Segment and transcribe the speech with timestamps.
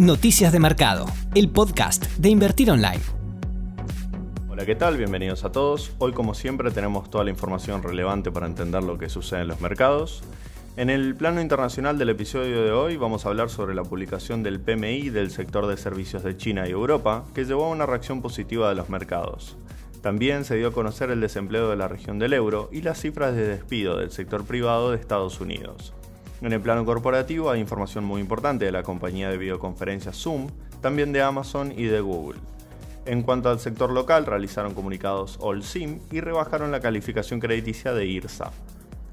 [0.00, 1.04] Noticias de Mercado,
[1.34, 3.02] el podcast de Invertir Online.
[4.48, 4.96] Hola, ¿qué tal?
[4.96, 5.92] Bienvenidos a todos.
[5.98, 9.60] Hoy, como siempre, tenemos toda la información relevante para entender lo que sucede en los
[9.60, 10.22] mercados.
[10.78, 14.58] En el plano internacional del episodio de hoy vamos a hablar sobre la publicación del
[14.58, 18.70] PMI del sector de servicios de China y Europa, que llevó a una reacción positiva
[18.70, 19.58] de los mercados.
[20.00, 23.36] También se dio a conocer el desempleo de la región del euro y las cifras
[23.36, 25.92] de despido del sector privado de Estados Unidos.
[26.42, 30.48] En el plano corporativo hay información muy importante de la compañía de videoconferencias Zoom,
[30.80, 32.40] también de Amazon y de Google.
[33.04, 38.52] En cuanto al sector local, realizaron comunicados Allsim y rebajaron la calificación crediticia de IRSA.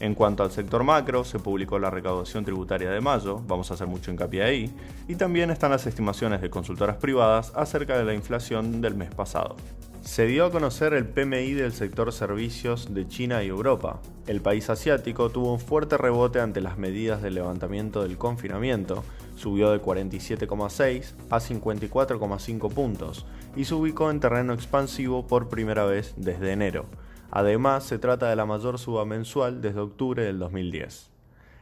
[0.00, 3.86] En cuanto al sector macro, se publicó la recaudación tributaria de mayo, vamos a hacer
[3.86, 4.74] mucho hincapié ahí,
[5.06, 9.54] y también están las estimaciones de consultoras privadas acerca de la inflación del mes pasado.
[10.02, 14.00] Se dio a conocer el PMI del sector servicios de China y Europa.
[14.26, 19.04] El país asiático tuvo un fuerte rebote ante las medidas de levantamiento del confinamiento,
[19.36, 26.14] subió de 47,6 a 54,5 puntos y se ubicó en terreno expansivo por primera vez
[26.16, 26.86] desde enero.
[27.30, 31.10] Además, se trata de la mayor suba mensual desde octubre del 2010.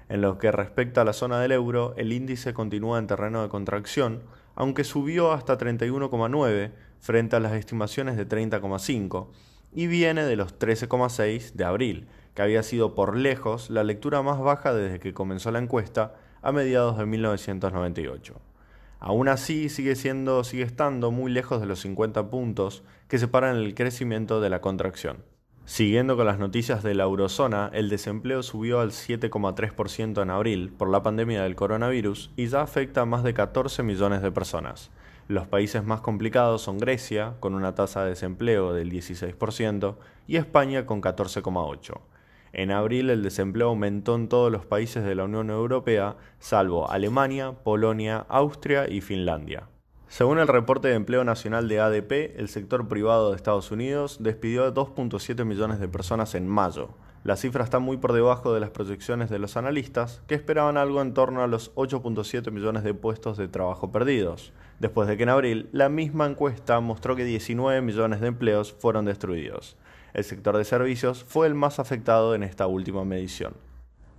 [0.09, 3.51] En lo que respecta a la zona del euro, el índice continúa en terreno de
[3.51, 4.23] contracción,
[4.57, 9.29] aunque subió hasta 31,9 frente a las estimaciones de 30,5
[9.73, 14.39] y viene de los 13,6 de abril, que había sido por lejos la lectura más
[14.39, 18.41] baja desde que comenzó la encuesta a mediados de 1998.
[18.99, 23.75] Aún así sigue siendo sigue estando muy lejos de los 50 puntos que separan el
[23.75, 25.25] crecimiento de la contracción.
[25.65, 30.91] Siguiendo con las noticias de la eurozona, el desempleo subió al 7,3% en abril por
[30.91, 34.91] la pandemia del coronavirus y ya afecta a más de 14 millones de personas.
[35.31, 39.95] Los países más complicados son Grecia, con una tasa de desempleo del 16%,
[40.27, 42.01] y España con 14,8%.
[42.53, 47.53] En abril el desempleo aumentó en todos los países de la Unión Europea, salvo Alemania,
[47.53, 49.69] Polonia, Austria y Finlandia.
[50.09, 54.65] Según el reporte de empleo nacional de ADP, el sector privado de Estados Unidos despidió
[54.65, 56.89] a 2.7 millones de personas en mayo.
[57.23, 61.01] La cifra está muy por debajo de las proyecciones de los analistas, que esperaban algo
[61.03, 65.29] en torno a los 8.7 millones de puestos de trabajo perdidos, después de que en
[65.29, 69.77] abril la misma encuesta mostró que 19 millones de empleos fueron destruidos.
[70.13, 73.55] El sector de servicios fue el más afectado en esta última medición.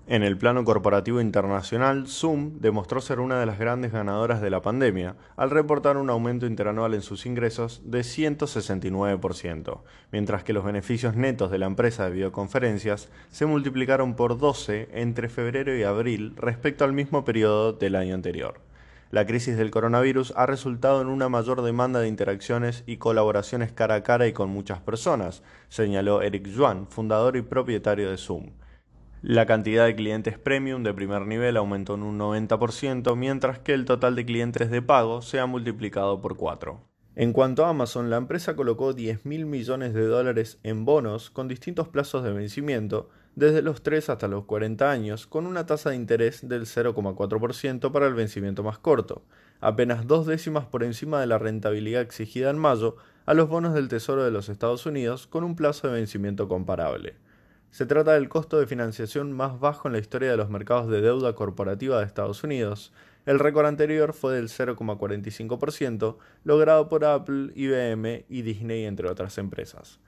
[0.07, 4.61] En el plano corporativo internacional, Zoom demostró ser una de las grandes ganadoras de la
[4.61, 11.15] pandemia, al reportar un aumento interanual en sus ingresos de 169%, mientras que los beneficios
[11.15, 16.83] netos de la empresa de videoconferencias se multiplicaron por 12 entre febrero y abril respecto
[16.83, 18.70] al mismo periodo del año anterior.
[19.11, 23.95] La crisis del coronavirus ha resultado en una mayor demanda de interacciones y colaboraciones cara
[23.95, 28.51] a cara y con muchas personas, señaló Eric Yuan, fundador y propietario de Zoom.
[29.21, 33.83] La cantidad de clientes premium de primer nivel aumentó en un 90%, mientras que el
[33.83, 36.79] total de clientes de pago se ha multiplicado por 4.
[37.17, 41.49] En cuanto a Amazon, la empresa colocó 10 mil millones de dólares en bonos con
[41.49, 45.95] distintos plazos de vencimiento, desde los 3 hasta los 40 años, con una tasa de
[45.95, 49.23] interés del 0,4% para el vencimiento más corto,
[49.59, 53.87] apenas dos décimas por encima de la rentabilidad exigida en mayo a los bonos del
[53.87, 57.15] Tesoro de los Estados Unidos con un plazo de vencimiento comparable.
[57.69, 60.99] Se trata del costo de financiación más bajo en la historia de los mercados de
[60.99, 62.91] deuda corporativa de Estados Unidos.
[63.25, 69.99] El récord anterior fue del 0,45%, logrado por Apple, IBM y Disney, entre otras empresas.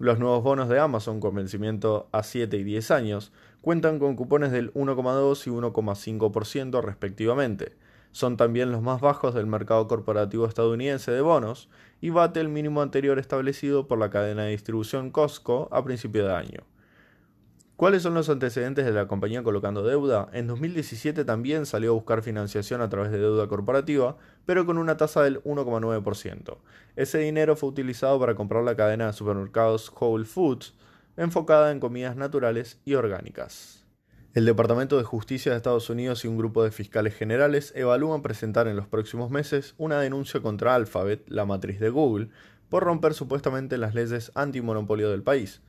[0.00, 4.50] Los nuevos bonos de Amazon con vencimiento a 7 y 10 años cuentan con cupones
[4.50, 7.76] del 1,2 y 1,5% respectivamente.
[8.10, 11.68] Son también los más bajos del mercado corporativo estadounidense de bonos
[12.00, 16.34] y bate el mínimo anterior establecido por la cadena de distribución Costco a principio de
[16.34, 16.69] año.
[17.80, 20.28] ¿Cuáles son los antecedentes de la compañía colocando deuda?
[20.34, 24.98] En 2017 también salió a buscar financiación a través de deuda corporativa, pero con una
[24.98, 26.58] tasa del 1,9%.
[26.94, 30.74] Ese dinero fue utilizado para comprar la cadena de supermercados Whole Foods,
[31.16, 33.86] enfocada en comidas naturales y orgánicas.
[34.34, 38.68] El Departamento de Justicia de Estados Unidos y un grupo de fiscales generales evalúan presentar
[38.68, 42.28] en los próximos meses una denuncia contra Alphabet, la matriz de Google,
[42.68, 45.62] por romper supuestamente las leyes antimonopolio del país.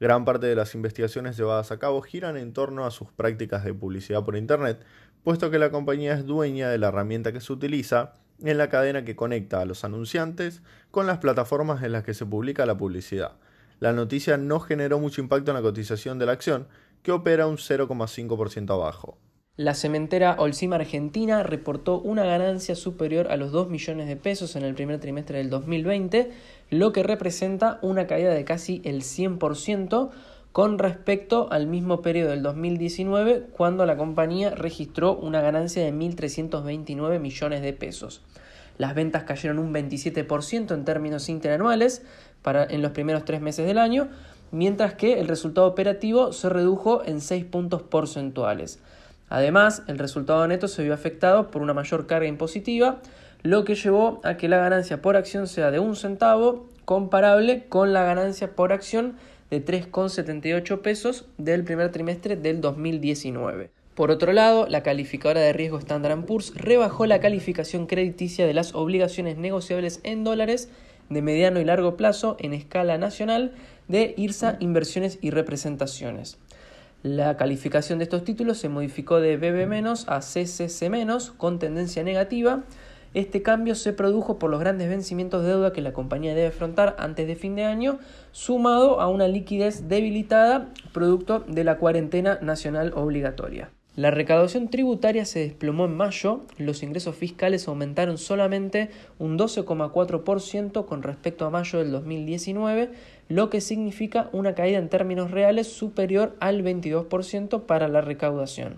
[0.00, 3.74] Gran parte de las investigaciones llevadas a cabo giran en torno a sus prácticas de
[3.74, 4.84] publicidad por Internet,
[5.24, 9.04] puesto que la compañía es dueña de la herramienta que se utiliza en la cadena
[9.04, 13.32] que conecta a los anunciantes con las plataformas en las que se publica la publicidad.
[13.80, 16.68] La noticia no generó mucho impacto en la cotización de la acción,
[17.02, 19.18] que opera un 0,5% abajo.
[19.58, 24.62] La cementera Olcima Argentina reportó una ganancia superior a los 2 millones de pesos en
[24.62, 26.30] el primer trimestre del 2020,
[26.70, 30.10] lo que representa una caída de casi el 100%
[30.52, 37.18] con respecto al mismo periodo del 2019 cuando la compañía registró una ganancia de 1.329
[37.18, 38.22] millones de pesos.
[38.76, 42.02] Las ventas cayeron un 27% en términos interanuales
[42.42, 44.06] para, en los primeros tres meses del año,
[44.52, 48.78] mientras que el resultado operativo se redujo en 6 puntos porcentuales.
[49.28, 53.00] Además, el resultado neto se vio afectado por una mayor carga impositiva,
[53.42, 57.92] lo que llevó a que la ganancia por acción sea de un centavo, comparable con
[57.92, 59.16] la ganancia por acción
[59.50, 63.70] de 3,78 pesos del primer trimestre del 2019.
[63.94, 68.74] Por otro lado, la calificadora de riesgo Standard Poor's rebajó la calificación crediticia de las
[68.74, 70.68] obligaciones negociables en dólares
[71.10, 73.52] de mediano y largo plazo en escala nacional
[73.88, 76.38] de IRSA Inversiones y Representaciones.
[77.08, 82.64] La calificación de estos títulos se modificó de BB- a CCC- con tendencia negativa.
[83.14, 86.96] Este cambio se produjo por los grandes vencimientos de deuda que la compañía debe afrontar
[86.98, 87.98] antes de fin de año,
[88.32, 93.70] sumado a una liquidez debilitada producto de la cuarentena nacional obligatoria.
[93.96, 101.02] La recaudación tributaria se desplomó en mayo, los ingresos fiscales aumentaron solamente un 12,4% con
[101.02, 102.90] respecto a mayo del 2019,
[103.28, 108.76] lo que significa una caída en términos reales superior al 22% para la recaudación.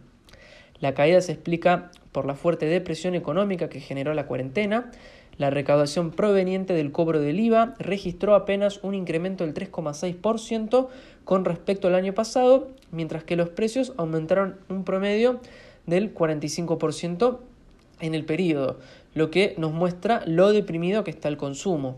[0.80, 4.90] La caída se explica por la fuerte depresión económica que generó la cuarentena,
[5.40, 10.88] la recaudación proveniente del cobro del IVA registró apenas un incremento del 3,6%
[11.24, 15.40] con respecto al año pasado, mientras que los precios aumentaron un promedio
[15.86, 17.38] del 45%
[18.00, 18.80] en el periodo,
[19.14, 21.96] lo que nos muestra lo deprimido que está el consumo.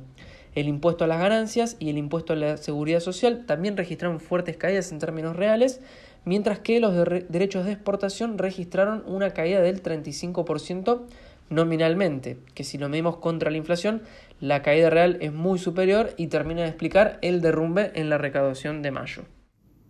[0.54, 4.56] El impuesto a las ganancias y el impuesto a la seguridad social también registraron fuertes
[4.56, 5.80] caídas en términos reales,
[6.24, 6.94] mientras que los
[7.28, 11.02] derechos de exportación registraron una caída del 35%
[11.48, 14.02] nominalmente, que si lo medimos contra la inflación,
[14.40, 18.82] la caída real es muy superior y termina de explicar el derrumbe en la recaudación
[18.82, 19.22] de mayo.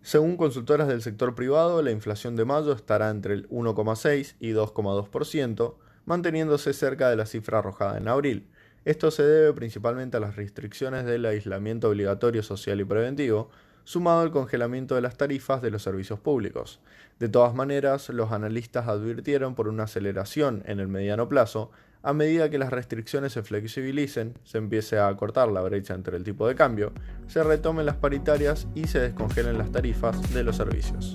[0.02, 5.74] Según consultoras del sector privado, la inflación de mayo estará entre el 1,6 y 2,2%,
[6.04, 8.48] manteniéndose cerca de la cifra arrojada en abril.
[8.84, 13.50] Esto se debe principalmente a las restricciones del aislamiento obligatorio social y preventivo,
[13.84, 16.80] sumado al congelamiento de las tarifas de los servicios públicos.
[17.18, 21.70] De todas maneras, los analistas advirtieron por una aceleración en el mediano plazo
[22.02, 26.24] a medida que las restricciones se flexibilicen, se empiece a acortar la brecha entre el
[26.24, 26.92] tipo de cambio,
[27.28, 31.14] se retomen las paritarias y se descongelen las tarifas de los servicios.